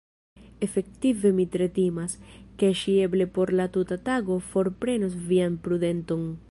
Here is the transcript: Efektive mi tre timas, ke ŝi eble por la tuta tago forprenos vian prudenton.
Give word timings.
Efektive 0.67 1.31
mi 1.39 1.45
tre 1.55 1.67
timas, 1.75 2.15
ke 2.63 2.71
ŝi 2.81 2.97
eble 3.09 3.29
por 3.39 3.55
la 3.61 3.69
tuta 3.77 4.01
tago 4.11 4.43
forprenos 4.55 5.21
vian 5.33 5.61
prudenton. 5.69 6.31